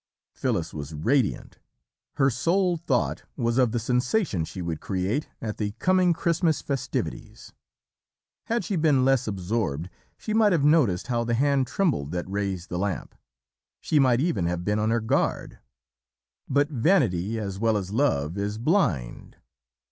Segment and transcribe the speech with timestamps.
[0.33, 1.59] "Phyllis was radiant;
[2.15, 7.53] her sole thought was of the sensation she would create at the coming Christmas festivities.
[8.45, 12.69] Had she been less absorbed she might have noticed how the hand trembled that raised
[12.69, 13.13] the lamp;
[13.79, 15.59] she might even have been on her guard.
[16.49, 19.37] "But vanity as well as love is blind.